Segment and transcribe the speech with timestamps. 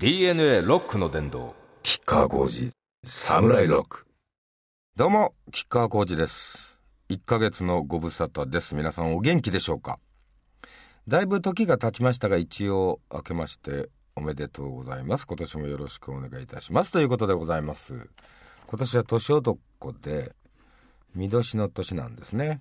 [0.00, 2.70] DNA ロックの殿堂吉川浩司
[3.04, 4.06] サムライロック。
[4.94, 6.78] どうも吉川浩司です。
[7.08, 8.76] 1ヶ月のご無沙汰です。
[8.76, 9.98] 皆さんお元気でしょうか？
[11.08, 15.26] だいぶ時が経ちましたが一応明けましておめでとうございます。
[15.26, 16.92] 今年もよろしくお願いいたします。
[16.92, 18.08] ということでございます。
[18.68, 19.58] 今年は年男
[20.00, 20.32] で
[21.16, 22.60] 見年の年なんですね。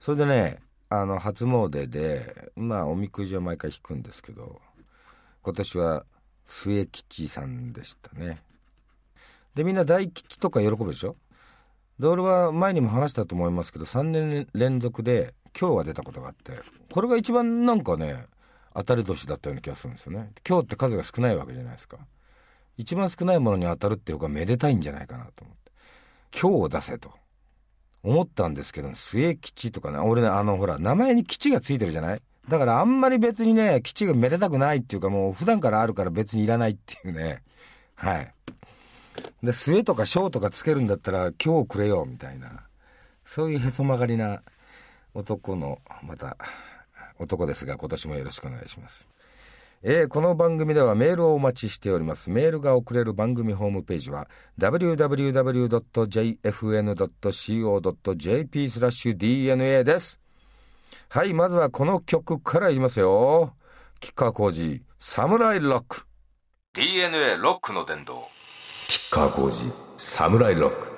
[0.00, 4.62] それでねあの初詣でまあおみくじを毎回引くんですけど
[5.42, 6.06] 今年は
[6.46, 8.38] 末吉さんでしたね。
[9.54, 11.16] でみんな大吉とか喜ぶでしょ？
[11.98, 16.52] で俺は前にも話したと思いますけど3年連続で今日が出たことがあって
[16.90, 18.26] これが一番なんかね
[18.74, 20.30] 当たり年だったような気がするんですよね。
[20.46, 21.98] 今日って数が少ないわけじゃないですか。
[22.76, 25.72] 一番少ないものに当たるっていうかめでたいんじゃないかなと思って。
[26.36, 27.12] 今日を出せと。
[28.02, 32.22] 思ったんですけど末吉とかね俺ねあのほら名前に吉がついてるじゃない？
[32.48, 37.42] だからあんまり別にね吉がめでたくないっていうかもう普段からあるから別にいらないっていうね。
[37.94, 38.34] はい。
[39.42, 42.64] で末とか小とかつけるんだったら今日くれよみたいな。
[43.24, 44.42] そういうへそ曲がりな
[45.14, 46.36] 男のまた
[47.18, 49.08] 男ですが今年もよろしくお願いします。
[49.86, 52.30] えー、この番組ではメールをお待ちしております。
[52.30, 55.50] メールが送れる番組ホームページは www.jfn.co.jp
[58.70, 60.23] スラッシュ DNA です。
[61.08, 63.54] はいまずはこの曲から言いますよ。
[64.00, 66.06] 吉川浩司サムライロック
[66.74, 68.28] DNA ロックの殿堂。
[68.88, 70.88] 吉川浩司サムライロック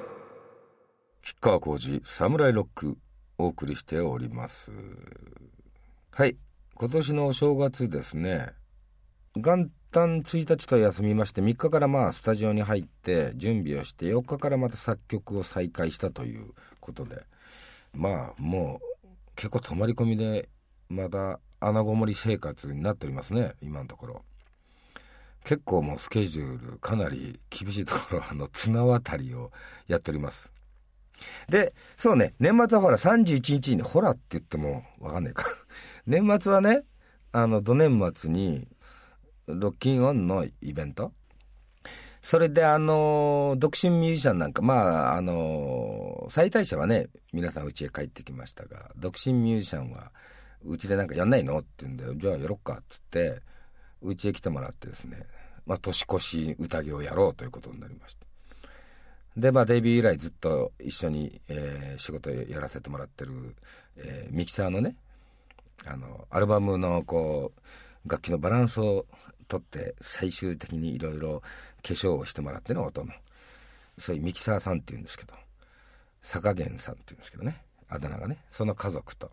[1.23, 2.97] 吉川浩司サムライロック
[3.39, 4.73] お送りしております。
[6.13, 6.37] はい
[6.75, 8.53] 今年のお正月ですね。
[9.35, 17.23] 元旦1日と休みまして3日からまあスタジオに入って準備をして4日からまた作曲を再開したということで。
[17.93, 18.86] まあもう
[19.37, 20.49] 結構泊まり込みで
[20.89, 24.23] まだ穴ごもり生活になっておりますね今のところ。
[25.45, 29.53] 結構もうスケジュールかなり厳しいところあの綱渡りを
[29.87, 30.51] やっております。
[31.49, 35.47] でそうね年末はほら31日にほらって言っても分かんないか。
[36.07, 36.83] 年末はね
[37.31, 38.67] あの土年末に
[39.47, 41.13] ロッキンオンのイベント
[42.27, 50.11] それであの独身ミュージシャンなんかまああの最大者はね皆さん家へ帰ってきましたが独身ミュージシャンは
[50.65, 53.43] うちでなんかやんないのって言うんでじゃあやろっかっつって
[54.03, 55.19] うちへ来てもらってですね、
[55.67, 58.27] まあ、年越し宴をやろうということになりました。
[59.37, 63.55] でまあデビュー以来ずっと一緒に、え、仕事やらせてもらってる、
[63.99, 64.97] え、ミキサーのね
[65.85, 67.61] あのアルバムのこう
[68.07, 69.07] 楽器のバランスを
[69.49, 71.47] とって最終的にいろいろ化
[71.83, 73.13] 粧をしてもらっての音の
[73.99, 75.35] そういうミキサーさんっていうんですけど
[76.23, 79.31] 坂源さんっていうんですけどねあだ名がねその家族と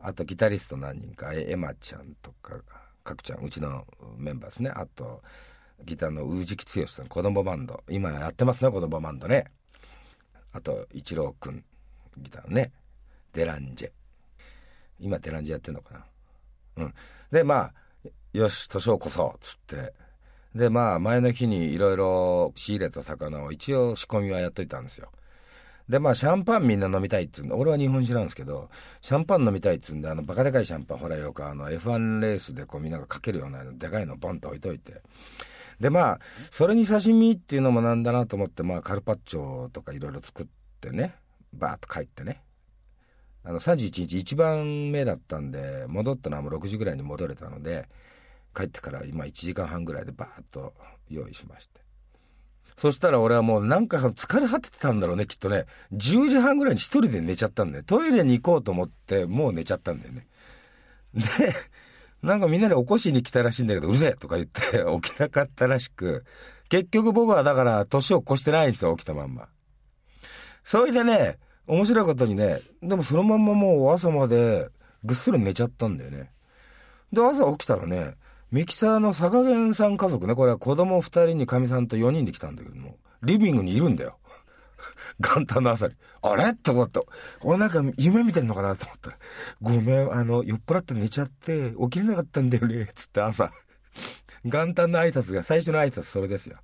[0.00, 2.60] あとギタリスト何人かエマちゃんとか
[3.04, 3.86] 角ちゃんうちの
[4.16, 4.70] メンバーですね。
[4.70, 5.22] あと
[5.84, 7.82] ギターの宇治木剛さん子供バンド。
[7.88, 9.44] 今やってますね子供バンドね。
[10.52, 11.64] あと一郎くん
[12.18, 12.72] ギターね
[13.32, 13.90] デランジェ。
[14.98, 16.84] 今デランジェやってんのかな。
[16.84, 16.94] うん。
[17.30, 17.74] でまあ
[18.32, 19.92] よし年を越そうっつって。
[20.54, 25.10] でまあ前の日にいろいろ仕入れた魚を一応仕込みはやっといたんですよ。
[25.88, 28.70] でまあシャンパンみんな飲みたいっつうんで俺は日本酒なんですけど
[29.00, 35.02] シャンパン飲みたいっつうんであのバカでかいシャンパンほらよくあの F1 レースでこうみんながかけるようなでかいのボンと置いといて。
[35.80, 36.20] でまあ
[36.50, 40.46] それに刺身っていうのもなんだなと思ってまあカルパッチョとかいろいろ作っ
[40.80, 41.16] てね
[41.52, 42.42] バーッと帰ってね。
[43.44, 47.88] あの31日一番目だったんで戻ったのはもう6時ぐらいに戻れたので
[48.54, 50.74] 帰ってから今1時間半ぐらいでバーッと
[51.08, 51.80] 用意しまして。
[52.76, 55.66] そしたら俺はもうなんか疲れ果ててたんだろうねきっとね。
[55.92, 60.26] 10時半ぐらいに一人で寝ちゃったんだよトイレに行こうと思ってもう寝ちゃったんだよね。
[61.14, 61.22] で
[62.22, 66.24] なんかみんなで起こしに来たらしいんだけどうるせえとか言って 起きなかったらしく
[66.68, 69.48] 結局僕はだから年を越してないんですよ起きたまんま。
[70.64, 74.68] それでね面白いことにねでもそのまんまもう朝まで
[75.04, 76.30] ぐっすり寝ちゃったんだよね。
[77.12, 78.14] で朝起きたらね
[78.52, 84.18] ミキサーの坂源さん家族ね、これは子供2人にかみさんと4人で来たんだけども、リビングにいるんだよ。
[85.18, 85.94] 元旦の朝に。
[86.20, 86.50] あれ？
[86.50, 87.00] って思った。
[87.40, 89.18] 俺なんか夢見てんのかなと思ったら、
[89.62, 93.50] ごめん、あの、酔っ払って寝ちゃって、起きれなかったんだよね、つって朝。
[94.44, 96.58] 元旦の挨拶が、最初の挨拶それですよ。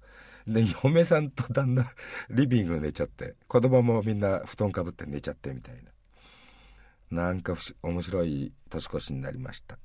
[0.46, 1.90] で、嫁さんと旦那、
[2.28, 5.82] リビング寝ちゃって、子供もみんな布団かぶって寝ちゃってみたい
[7.10, 7.22] な。
[7.24, 9.78] なんか面白い年越しになりました。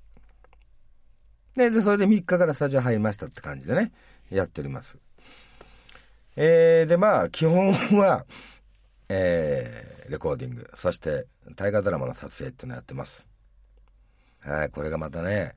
[1.55, 3.91] で、で、それで3日からスタジオ入りましたって感じでね、
[4.31, 4.97] やっております。
[6.35, 8.25] えー、で、まあ、基本は、
[9.09, 13.27] えー、レコーディング、そして大河ドラマの撮影っていうのをやってます。
[14.39, 15.55] はい、これがまたね、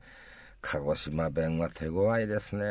[0.61, 2.65] 鹿児島弁は手強いですね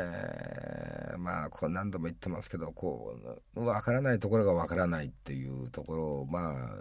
[1.16, 3.16] まあこう何度も言ってますけどこ
[3.54, 6.76] う分からないところが分からないっていうところをまあ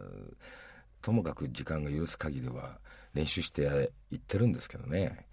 [1.02, 2.80] ともかく時間が許す限りは
[3.14, 5.26] 練習していってるんですけどね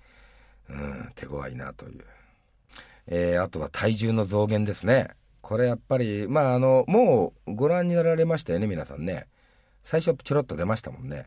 [0.69, 2.05] うん手強いなという、
[3.07, 5.11] えー、あとは体重の増減ですね。
[5.41, 9.27] これやっぱりまああのもうご覧になられましたよね皆さんね。
[9.83, 11.27] 最初ちょろっと出ましたもんね。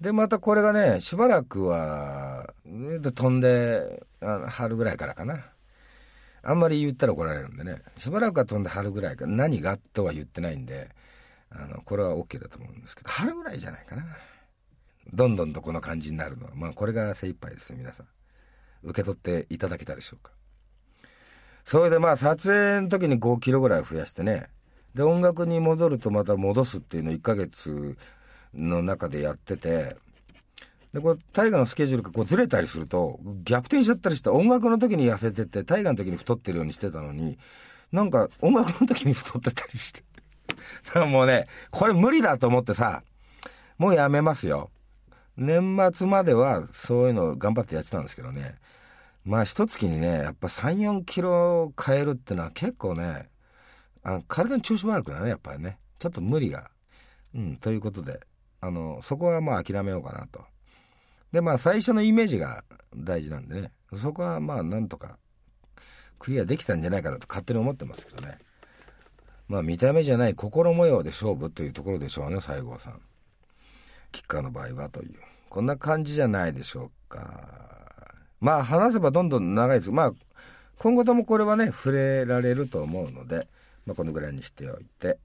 [0.00, 5.44] でまたこれがねしばらくは飛んであ春ぐらいからかな。
[6.42, 7.82] あんまり言ったら怒られるんでね。
[7.98, 10.88] しばらくは飛んで春ぐらいか何がとは言ってないんで
[11.50, 14.06] あのこれは OK だと思うんですけど春ぐらいじゃないかな。
[15.12, 18.06] どんどんとこの感じになるのはまあこれが精一杯ですよ皆さん。
[18.82, 20.32] 受け取っていただけたでしょうか。
[21.64, 24.48] それでまあ撮影の時に5キロぐらい増やしてね。
[24.94, 27.96] で音楽に戻るとまた戻すっていうのを1ヶ月
[28.54, 29.96] の中でやってて。
[30.92, 37.38] でこれ大河のスケジュールがこうずれたりすると逆転しちゃったりして音楽の時に痩せてて大河の時に太ってるようにしてたのに
[37.92, 40.02] なんか音楽の時に太ってたりして。
[41.06, 43.04] もうねこれ無理だと思ってさ
[43.78, 44.70] もうやめますよ。
[45.40, 48.56] 年末まではそういうのを頑張ってやってたんですけどね。
[49.24, 53.30] まあ一月にねやっぱ34キロ変えるってのは結構ね
[54.02, 55.78] あの体の調子悪くなるねやっぱりね。
[55.98, 56.70] ちょっと無理が。
[57.34, 58.20] うんということで
[58.60, 60.44] あのそこはまあ諦めようかなと。
[61.32, 62.62] でまあ最初のイメージが
[62.94, 63.72] 大事なんでね。
[63.96, 65.16] そこはまあなんとか
[66.18, 68.36] クリアできたんじゃないかなと勝手に思ってますけどね。
[69.48, 73.00] まあ見た目じゃない心模様で勝負というところでしょうね西郷さん。
[74.12, 75.29] キッカーの場合はという。
[75.50, 78.14] こんな感じじゃないでしょうか。
[78.40, 79.90] まあ話せばどんどん長いです。
[79.90, 80.12] まあ
[80.78, 83.48] 今後ともこれはね触れられると思うので、
[83.84, 85.18] まあ、このぐらいにしておいて。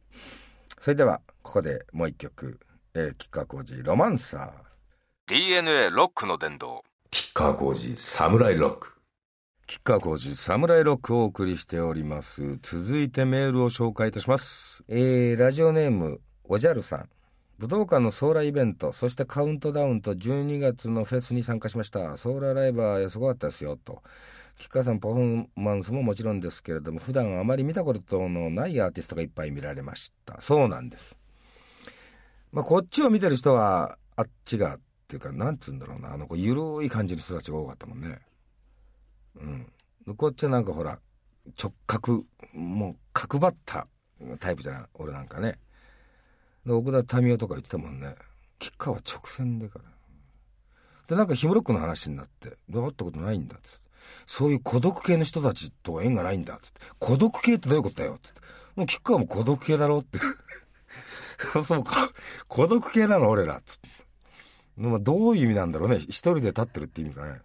[0.82, 2.60] それではここでもう一曲、
[2.96, 4.52] えー、吉川浩司ロマンサー。
[5.28, 6.84] DNA ロックの殿堂。
[7.12, 8.94] 吉川浩司サムライロック。
[9.68, 12.58] 吉川浩司サムライロックをお送りしております。
[12.64, 14.84] 続いてメールを紹介いたします。
[14.88, 17.10] えー、ラジオネームおじゃるさん
[17.58, 22.18] 武道館のソーラーイベントそしてカウントダウンと12月のフェスに参加しました。
[22.18, 24.04] ソーラーライブはすごかったですよと。
[24.58, 30.40] 吉川さんパフォーマンスももちろんですけれども普段あまり見たことのないアーティストがいっぱい見られました。
[30.42, 31.18] そうなんです。
[32.52, 36.14] まあこっちを見てる人はあっちがっていうかなんつうんだろうな。
[36.14, 38.20] あのこう緩い感じの人たちが多かったもんね。
[40.08, 40.16] うん。
[40.18, 41.00] こっちはなんかほら
[41.62, 42.24] 直角
[42.54, 43.88] もう角張った
[44.40, 44.82] タイプじゃない？
[44.96, 45.58] 俺なんかね。
[46.74, 48.16] 奥田民生とか言ってたもんね。
[48.60, 49.86] 吉川は直線でから。
[51.08, 53.86] でなんかヒムロックの話になって「会ったことないんだ」っつって。
[54.28, 56.82] そういう孤独系の人たちと縁がないんだつって。
[57.00, 58.42] 孤独系ってどういうことだよっつって。
[58.76, 60.20] もう吉川も孤独系だろって。
[61.64, 62.12] そうか。
[62.48, 63.80] 孤独系なの俺らつ
[64.78, 65.98] まあどういう意味なんだろうね。
[65.98, 67.42] 一人で立ってるって意味かね。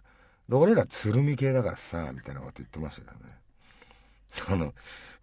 [0.49, 3.37] 俺ら鶴見系だからさみたいなこと言ってましたけどね。
[4.49, 4.73] あの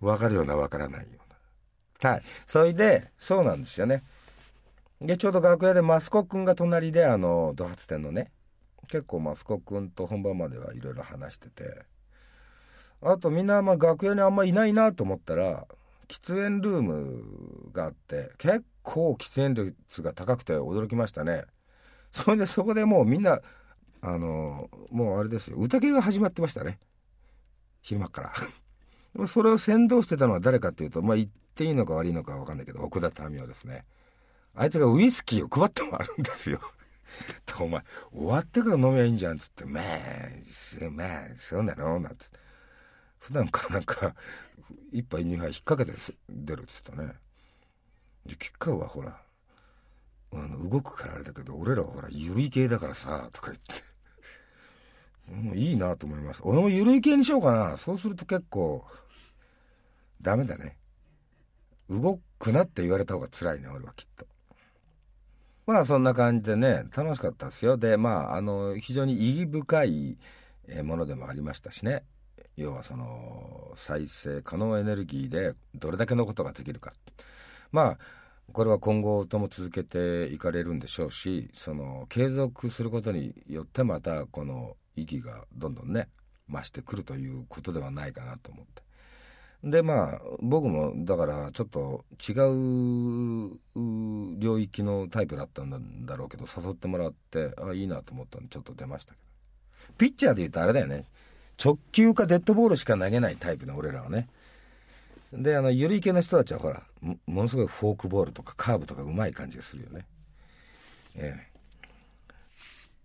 [0.00, 1.19] 分かるような分からないよ
[2.00, 2.23] はい。
[2.47, 4.05] それで、そうなんですよね。
[5.00, 8.31] で、ちょうど楽屋でマスコ君が隣で、あの、ド発店のね、
[8.89, 11.87] 結構マスコ君と本番まではいろいろ話してて、
[13.00, 15.67] あとみんなまあ楽屋にあんまいないなと思ったら、
[16.09, 21.45] 喫煙ルームがあって、結構喫煙率が高くて驚きましたね。
[22.12, 23.41] それでそこでもうみんな、
[24.00, 26.79] あの、もうあれですよ、歌系が始まってましたね。
[27.83, 28.33] 昼間から。
[29.26, 33.85] それを先導してたのは誰かっていうと、まあ、言っていいのか悪いのか分かんないけど奥田民生ですね。
[34.54, 36.61] あいつがウイスキーを配ってもあるんですよ。
[37.61, 39.85] お前終わってから飲めばいいんじゃんっつって「まあ
[40.90, 42.26] まあそうなの?」なんて。
[43.19, 44.14] 普段からなんか
[44.90, 45.99] 一杯二杯引っ掛けて
[46.31, 47.12] 出るっつったね。
[48.25, 49.21] で結果はほら
[50.33, 53.85] あの動くからあれだけど俺らはほら緩い系だからさとか言って。
[55.31, 56.40] も ういいなと思います。
[56.43, 57.76] 俺も緩い系にしようかな。
[57.76, 58.87] そうすると結構
[60.21, 60.77] ダメだね。
[61.89, 64.27] 動くなって言われた方が辛いね俺はきっと。
[65.67, 67.77] まあそんな感じでね楽しかったですよ。
[67.77, 70.19] でまああの非常に意義深い
[70.83, 72.05] ものでもありましたしね。
[72.57, 76.93] 要はその再生可能エネルギーでどれだけのことができるか。
[77.71, 77.99] まあ
[78.53, 86.09] これは今後とも続けていかれるんでしょうしその継続することによってまたこの意義がどんどんね
[86.51, 88.77] 増してくるということではないかなと思って。
[89.65, 93.59] でまあ僕もだからちょっと違う
[94.38, 99.25] 領域のタイプだったんだろうけど誘ってもらってあいいなと思ったんでちょっと出ましたけど。
[99.97, 101.05] ピッチャーでいうとあれだよね。
[101.62, 104.29] 直球かデッドボールしか投げないタイプの俺らはね。
[105.33, 110.07] であの緩い系の人たちはほらものすごいフォークボールとかカーブとかうまい感じがするよね。
[111.17, 111.35] え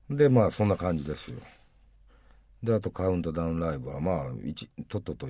[0.09, 0.15] え。
[0.15, 1.37] でまあそんな感じですよ。
[2.61, 4.31] であとカウントダウンライブはまあ
[4.87, 5.27] とっとと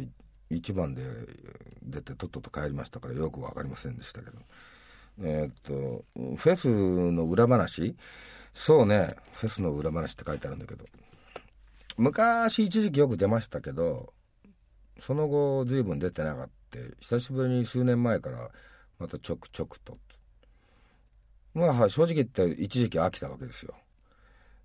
[0.56, 1.04] 1番で
[1.84, 4.38] 出てとっとと帰りましたからよく分かりませんでしたけど。
[5.22, 6.06] えー、っと
[6.38, 6.68] フェス
[7.12, 7.96] の裏話？
[8.54, 9.16] そうね。
[9.34, 10.86] フェスの裏話って書いてあるんだけど。
[11.98, 14.14] 昔一時期よく出ましたけど
[15.00, 18.50] その後随分出てなかった久しぶりに数年前から
[18.98, 19.98] またちょくちょくと。
[21.54, 23.76] まあ正直言って一時期飽きたわけですよ。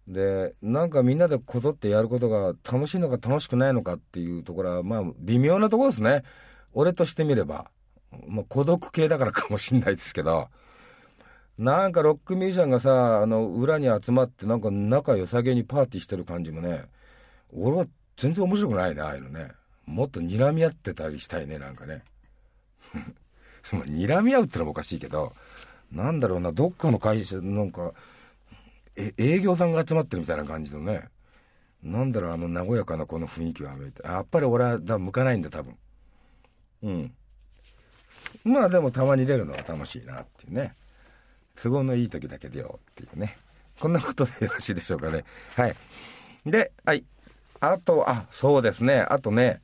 [0.08, 6.24] でなんかみんなでこぞってやることが楽しいのか楽しくないのかっていうところはまあ微妙なところですね。
[6.72, 7.70] 俺としてみれば、
[8.26, 10.48] まあ、孤独系だからかもしんないですけど。
[11.58, 16.84] なんかロックミュージシャンがさあの裏に集まってなんか仲良さげにパーティーしてる感じもね
[17.52, 17.86] 俺は
[18.16, 19.50] 全然面白くないねああいうのね。
[19.84, 22.02] もっと睨み合ってたりしたいねなんかね。
[23.64, 25.32] 睨み合うってのもおかしいけど
[25.92, 27.92] なんだろうなどっかの会社なんか
[28.98, 31.08] え営業さんが集まってるみたいな感じのね。
[31.82, 35.76] なんだろうあの和やかなこの雰囲気を歩いてやっぱり俺はだ向かないんだ多分。
[36.82, 37.14] うん。
[38.44, 40.74] まあでもたまに出るのは楽しいなっていうね。
[41.54, 43.38] 都合のいい時だけ出よっていうね。
[43.78, 45.24] こんなことでよろしいでしょうかね。
[45.54, 45.76] はい。
[46.44, 47.04] ではい。
[47.60, 49.06] あとあそうですね。
[49.08, 49.60] あとね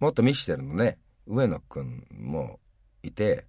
[0.00, 2.58] もっとミシェルのね上野くんも
[3.02, 3.44] いて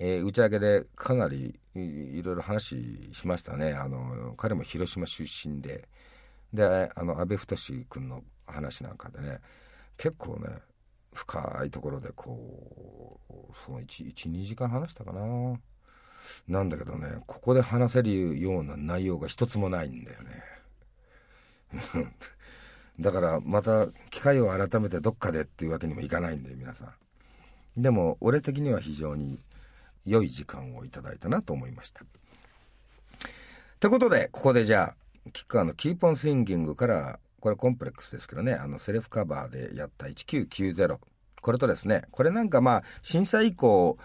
[0.00, 3.74] えー、打ち上げでかなりいろいろ話しましたね。
[3.74, 5.88] あの彼も広島出身で。
[6.52, 7.56] であの安倍太
[7.88, 9.38] 君の話なんかでね
[9.96, 10.48] 結構ね
[11.12, 13.32] 深いところでこう
[13.64, 15.60] その12時間話したかな。
[16.48, 20.42] なんだけどねここで話せるような内容が一つもないんだよね。
[23.00, 26.92] だからまた機会を改めてどっかでっていうわけにもいかないんで皆さ
[27.76, 27.82] ん。
[27.82, 29.38] でも俺的には非常に
[30.06, 32.02] 良い時間をいただいたなと思いました。
[33.80, 40.98] ということでここでじゃあ吉川の「Keep on Singing」からこれコンプレックスですけどねあのセルフカバーでやった1990
[41.40, 43.98] これとですねこれなんかまあ震災以降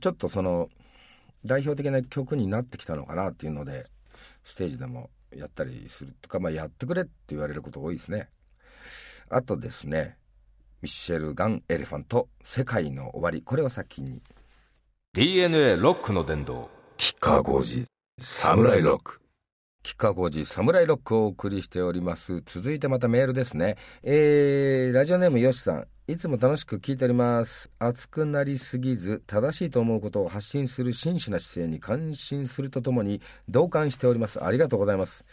[0.00, 0.68] ちょっとその
[1.44, 3.86] 代表的な曲になってきたのかなっていうので
[4.44, 8.28] ステージでもやったりするとか、まあ、やってくれって言われること多いですね。
[9.28, 10.18] あとですね
[10.82, 14.20] ミッシェル・ガン・エレファント「世界の終わり」これを先に
[15.14, 17.84] DNA ロックの殿堂吉川浩司
[18.18, 19.20] サムライロック。
[19.82, 22.42] 吉川浩司サムライロックをお送りしております。
[22.46, 23.76] 続いてまたメールですね。
[24.02, 25.86] えー、ラジオネームよしさん。
[26.06, 27.68] いつも楽しく聞いております。
[27.78, 34.42] 熱くなりすぎず正しいと思うことを発信する真摯な姿勢に感心するとともに同感しております。
[34.42, 35.26] ありがとうございます。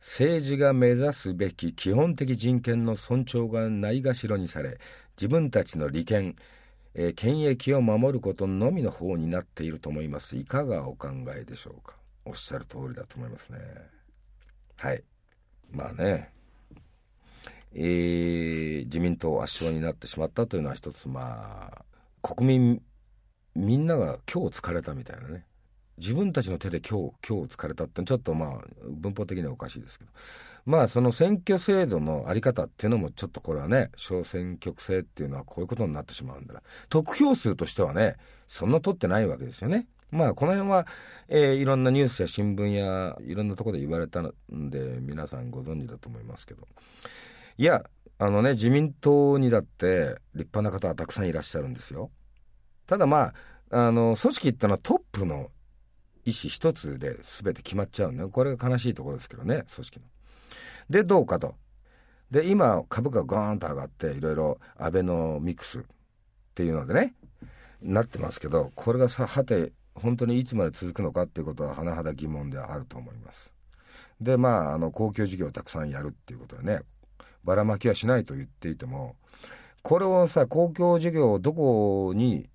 [0.00, 4.78] 政治が目指すべき基本的人権の尊重がないがしろにされ
[5.16, 6.34] 自分たちの利権
[6.94, 10.36] えー、権益を守ることのみの方になっていると思います。
[10.36, 11.94] いかがお考えでしょうか？
[12.24, 13.58] おっしゃる通りだと思いますね。
[14.76, 15.02] はい。
[15.70, 16.32] まあね。
[17.72, 21.84] えー、自民党圧勝になってしまったというのは一つまあ
[22.22, 22.82] 国民
[23.54, 25.46] みんなが今日疲れたみたいなね。
[25.98, 30.10] 自分たちの手で今日今日疲れたってちょっとまあ文法的にはおかしいですけど。
[30.66, 39.86] まあその選挙制度の在り方っていうのもちょっとこれはね小選挙区制っていうのはこういうことになってしまうんだな得票数としてはねそんな取ってないわけですよね。
[40.10, 40.86] まあこの辺は、
[41.28, 44.32] えー、いろんなニュースや新聞やいろんなところで言われたん
[44.70, 46.66] で皆さんご存知だと思いますけど
[47.58, 47.84] いや
[48.18, 52.10] あのね自民党にだって立派な方はたくさんいらっしゃるんですよ。
[52.86, 53.32] ただま
[53.70, 55.48] ああの組織ってのはトップの
[56.24, 60.04] 意思一つで全て決まっちゃうんでこれが悲しいところですけどね組織の。
[60.88, 61.54] でどうかと。
[62.30, 65.82] で今株価がゴーンと上がっていろいろアベノミクスっ
[66.54, 67.14] ていうのでね
[67.82, 73.52] なってますけどこれがさはて本当にいつまで続くのかっていうことは甚だ疑問ではあると思います。
[74.20, 76.82] でまああの公共事業をたくさんやるっていうことでね
[77.42, 79.16] ばらまきはしないと言っていても
[79.82, 82.48] これをさ公共事業をどこに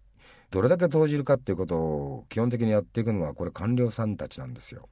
[0.52, 4.88] どれだけ投じるかっていうことを基本的にやっていくのはこれ官僚さんたちなんですよ。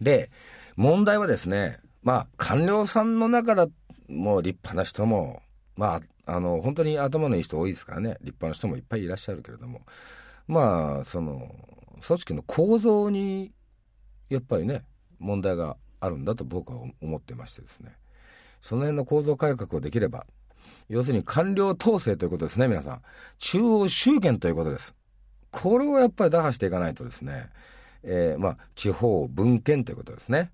[0.00, 0.30] で
[0.78, 3.66] 問題はですねまあ官僚さんの中だ
[4.08, 5.42] もう立派な人も
[5.74, 9.80] まああの本当に頭のいい人多いですからね立派な人もいっぱいいらっしゃるけれども
[10.46, 11.52] まあその
[12.06, 13.50] 組織の構造に
[14.30, 14.84] やっぱりね
[15.18, 17.90] 問題があるんだと僕は思ってましてですね。
[18.60, 20.26] その辺の構造改革をできれば
[20.88, 23.02] 要するに官僚統制ということですね皆さん。
[23.38, 24.94] 中央集権ということです。
[25.50, 27.50] これをやっぱり打破していかないとですね、
[28.04, 30.52] えー、まあ地方分権ということですね。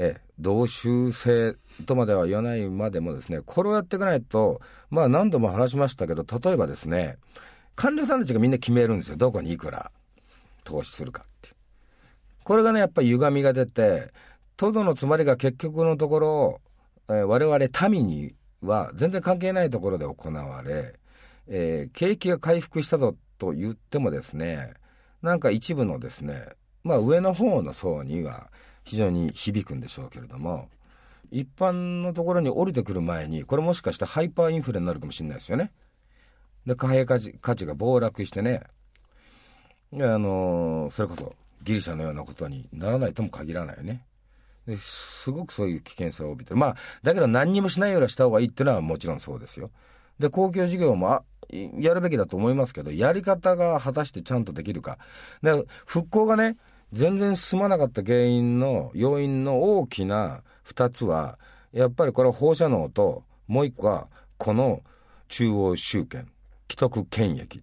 [0.00, 7.16] え同州制とまでは言わないまでもですねこれをやっていかないとまあ何度も話しましたけど例えばですね
[7.74, 9.16] 官僚さんたちがみんな決めるんですよ。
[9.16, 9.90] どこにいくら
[10.64, 11.50] 投資するかって。
[12.44, 14.12] これがねやっぱり歪みが出て
[14.56, 16.60] とどのつまりが結局のところ
[17.08, 20.94] えー、我々民には全然関係ないところで行われ、
[21.46, 24.74] えー、景気が回復したぞと言ってもですね
[25.22, 26.44] なんか一部のですね
[26.84, 28.50] まあ上の方の層には
[28.88, 30.68] 非常に響くんでしょうけれども
[31.30, 35.70] 一般のところに降りてくる前にこれもしかしてハイパーインフレになるかもしれないですよね。
[36.66, 38.62] で貨幣価値価値が暴落してね
[39.94, 44.04] あの、それこそギリシャのようなことにならないとも限らないよね。
[44.66, 46.56] ですごくそういう危険性を帯びてる。
[46.56, 49.70] まあ、だけど何にもしないようにした方がいいっていうのはもちろんそうですよ。
[50.18, 54.98] で、公共事業もあやるべきだと思いますけど、やり方が果たしてちゃんとできるか。
[55.42, 56.58] で、復興がね、
[56.92, 61.38] 全然進まなかった原因の、要因の大きな2つは、
[61.72, 64.82] やっぱりこれは放射能と、もう一個は、この
[65.28, 66.28] 中央集権、
[66.70, 67.62] 既得権益。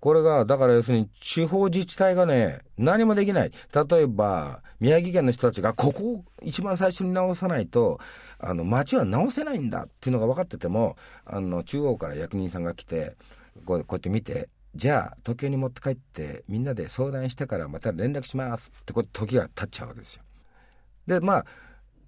[0.00, 3.52] これが、だから要するに地方自治体がね、何もできない。
[3.72, 8.00] 例えば、宮城県の人たちが、ここを一番最初に直さないと、
[8.38, 13.16] あの、町は直せないんだっていうのが分かってても、あの、中央から役人さんが来て、
[13.64, 20.22] こうやって見て、じゃあ、東京に持って帰って、みんなで相談してからまた連絡しますって、こう時が経っちゃうわけですよ。
[21.06, 21.46] で、まあ、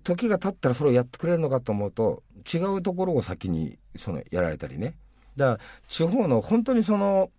[0.02, 4.96] 時が経ったらそれをやってくれるのかと思うと、違うところを先に、その、やられたりね。
[5.36, 7.30] だから、地方の本当にその、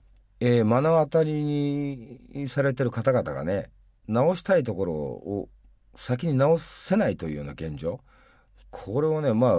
[0.41, 3.69] えー、目の当たりにされてる方々がね
[4.07, 5.49] 直したいところを
[5.95, 8.01] 先に直せないというような現状
[8.69, 9.53] これをねまあ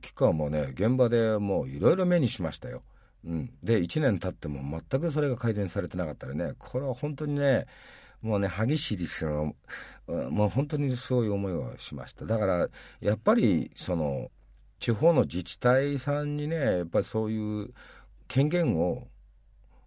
[0.00, 2.82] 期間もね現場でもういろいろ目にしましたよ。
[3.28, 7.66] うん、で1年経っても全くそれが改善されてなかったらねこれは本当にね
[8.22, 9.54] もうね歯ぎしりするの
[10.30, 12.24] もう本当にそういう思いをしました。
[12.24, 12.68] だから
[13.00, 14.30] やっぱりその
[14.80, 17.74] 地方の自治体さんにねやっぱりそういう
[18.28, 19.06] 権限を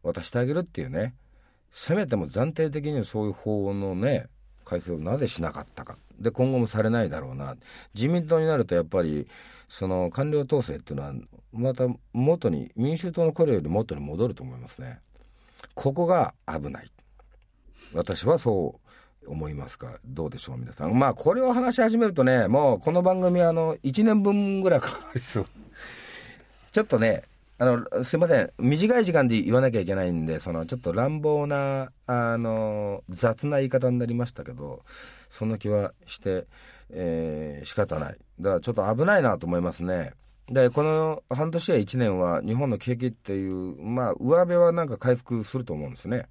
[0.03, 1.15] 渡してあげるっていうね
[1.71, 4.27] せめても暫定的にそういう法のね
[4.65, 5.98] 改正をなぜしなかったか。
[6.19, 7.55] で今後もされないだろうな。
[7.95, 9.27] 自民党になるとやっぱり
[9.67, 11.13] その官僚統制っていうのは
[11.53, 15.00] また元に民衆党の頃より元に戻ると思いますね
[15.75, 16.91] ここが危ない
[17.93, 18.80] 私はそ
[19.26, 19.99] う思いますか？
[20.06, 25.45] どうでしょう皆さんまあこれを話し始めるとねもうこの番組あの1年分ぐらいかかりそう
[26.71, 27.23] ちょっとね
[27.62, 28.52] あの、すいません。
[28.58, 34.82] 短い時間で言わなきゃいけないんで、その、ちょっと乱暴な、あの、雑な言い方になりましたけど、
[35.30, 36.47] そんな気はして、
[36.89, 38.17] えー、仕方ない。
[38.39, 40.13] だからちょっと危ないなと思いますね。
[40.49, 46.27] で、この半年や1年は日本の景気っていう、まあ、上辺はなんか回復すると思うんですね。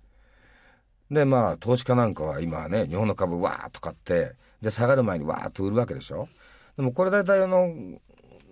[1.11, 6.29] で、まあ、投資家なんかは今はね、日本の株わーっと買って、で、下がる前にわーっと売るわけでしょ。
[6.77, 7.75] でもこれ大体あの、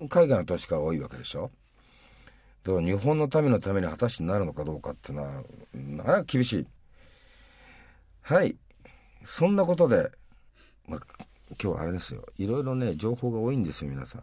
[0.09, 1.51] 海外の投資家が多いわけでしょ。
[2.69, 5.43] だから日本の民のために果たしてなるのかどうかっていうのは
[5.75, 6.67] なかなか厳しい
[8.23, 8.57] はい
[9.25, 10.11] そんなことで、
[10.87, 11.01] まあ、
[11.51, 14.23] 今日はあれですよいろいろね情報が多いんですよ皆さん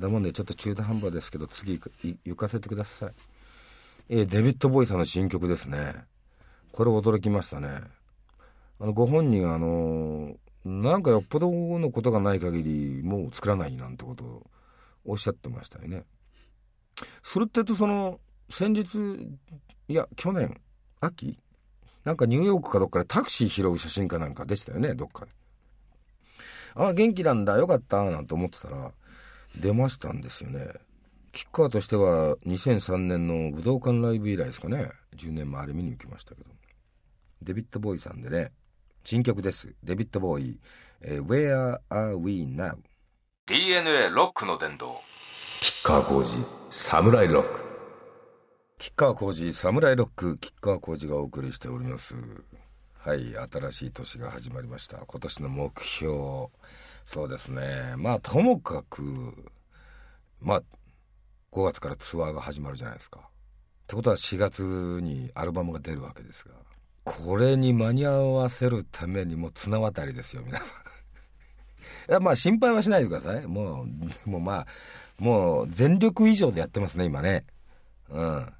[0.00, 1.78] だもんでちょっと中途半端ですけど次
[2.24, 3.12] 行かせてください。
[4.08, 5.94] えー、デビッド・ボーイさんの新曲ですね。
[6.72, 7.82] これ驚きましたね。
[8.80, 10.34] あのご本人あの
[10.64, 14.46] なんかよっぽどのことがない限りもう作らないなんてことを
[15.04, 16.04] おっしゃってましたよね。
[17.22, 18.98] それってとその先日
[19.88, 20.60] いや去年
[21.00, 21.38] 秋
[22.04, 25.32] なんかニューヨークかどっかでタクシー拾う写真かなんかでしたよねどっかで。
[26.74, 28.92] あ元気なんだよかったなんて思ってたら
[29.56, 30.68] 出ましたんですよね。
[31.32, 34.90] キッカーとしては2003年の武道館ライブ以来ですかね。
[35.16, 36.50] 10年もあれ見に行きましたけど。
[37.42, 38.52] デビッド・ボーイさんでね
[39.04, 39.74] 新曲です。
[39.82, 40.60] デビッド・ボーイ、
[41.00, 42.76] えー、Where are we now?
[43.46, 45.00] DNA ロックの殿堂。
[45.60, 47.64] 吉川浩司サムライロック。
[48.78, 52.16] 吉川浩司サムライロック吉川浩司がお送りしております。
[52.94, 54.98] はい新しい年が始まりました。
[54.98, 56.48] 今年の目標
[57.04, 59.02] そうですねまあともかく
[60.40, 60.62] まあ
[61.52, 63.22] 5月からツアーが始まるじゃないですかっ
[63.86, 64.62] てことは4月
[65.02, 66.54] にアルバムが出るわけですが
[67.04, 70.68] これに間に合わせるためにも綱渡りですよ皆さん
[72.10, 73.82] いやまあ心配はしないでくださいも
[74.26, 74.66] うもうまあ
[75.20, 77.44] もう全力以上でやってますね、今ね。
[78.08, 78.52] うん。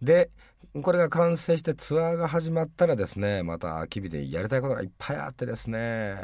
[0.00, 0.30] で、
[0.82, 6.16] これが完成してツアーが始まったらですね、また秋日でやりたいことがいっぱいあってですね、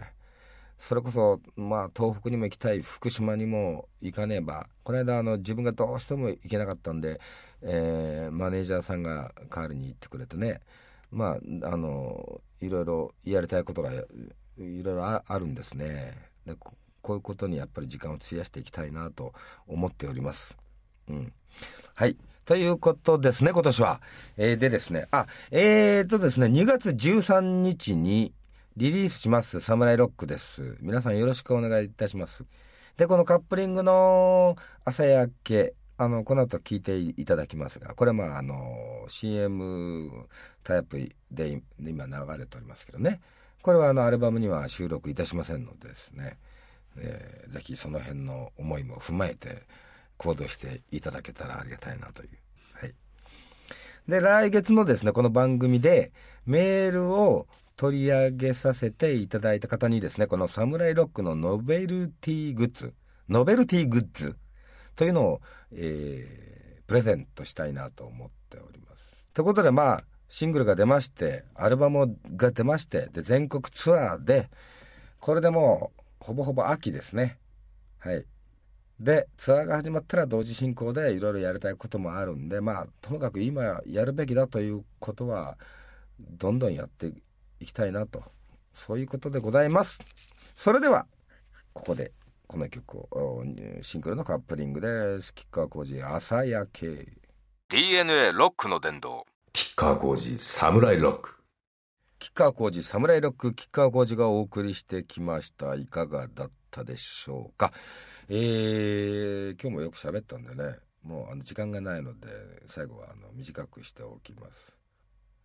[0.81, 7.21] それこそ、まあ、東北にも行きたい、福島にも行かねば、この間、あの、自分がどうしても行けなかったんで、
[7.61, 10.61] えー、マネージャーさんが代わりに行ってくれてね、
[11.11, 14.07] まあ、あの、いろいろやりたいことがいろ
[14.57, 16.15] いろあるんですね。
[16.47, 16.75] でこ
[17.15, 19.35] ういうことにやっぱり時間を費やしていきたいなと
[19.67, 20.57] 思っております。
[21.09, 21.33] うん。
[21.95, 22.17] はい。
[22.47, 24.01] ということですね、今年は。
[24.39, 28.33] えー、でですね、あ、えーとですね、2月13日に
[28.81, 30.79] リリースします、サムライロックです。
[30.81, 32.45] 皆さんよろしくお願いいたします。
[32.97, 40.27] でこのカップリングの「朝焼け」あのこの後聞いていただきますがこれはまああの CM
[40.65, 40.97] タイプ
[41.31, 43.21] で今流れておりますけどね
[43.61, 46.39] これはあのアルバムには収録いたしませんのでですね、
[46.97, 49.67] えー、ぜひその辺の思いも踏まえて
[50.17, 52.31] 行動していただけたらありがたいなという。
[52.73, 52.95] はい、
[54.09, 56.13] で来月のですねこの番組で
[56.47, 57.47] メールを
[57.81, 62.93] 取り上げさせていただいた方にですねこのサムライロックのノベルティグッズ
[63.27, 64.37] ノベルティグッズ
[64.97, 65.41] というのを、
[65.73, 69.17] えー、プレゼントしたいなと思っております。
[69.33, 74.51] ということでまあシングルが出ましてアルバムが出ましてで全国ツアーで
[75.19, 77.39] これでもうほぼほぼ秋ですね
[78.01, 78.27] はい
[79.01, 85.57] でツアーが始まったら同時進行でいろいろやりたいこともあるんでまあともかく今やるべきだということは
[86.21, 87.11] どんどんやって
[87.61, 88.25] いきたいなと。
[88.73, 90.01] そういうことでございます。
[90.57, 91.07] それでは
[91.73, 92.13] ここで
[92.47, 93.45] この曲を
[93.83, 95.35] シングルのカップリングです。
[95.35, 97.07] 吉川晃司朝焼け。
[97.69, 99.27] DNA ロックの殿堂。
[99.53, 101.37] 吉川晃司サムライロック。
[102.19, 103.53] 吉川晃司サムライロック。
[103.53, 105.75] 吉川晃司がお送りしてきました。
[105.75, 107.73] いかがだったでしょうか。
[108.29, 110.79] えー、今日もよく喋ったんでね。
[111.03, 112.29] もうあの時間がないので
[112.67, 114.80] 最後はあの短くしておきます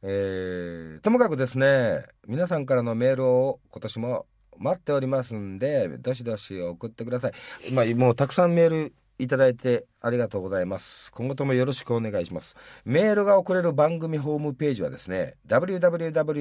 [0.02, 4.26] えー、ともかくですね皆さんからのメールを今年も
[4.58, 11.10] 待っておりますんでどしどし送ってくださいまあもうたくさんメールいただいてありがとうございます。
[11.12, 12.58] 今後ともよろしくお願いします。
[12.84, 16.34] メールが送れる番組ホームページはですね、www.jfn.co.jp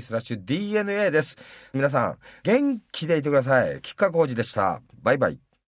[0.00, 1.36] スラッシュ DNA です。
[1.72, 3.80] 皆さん、元気でいてください。
[3.80, 4.82] 吉川浩司でした。
[5.02, 5.51] バイバイ。